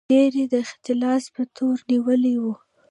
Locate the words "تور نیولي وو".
1.55-2.53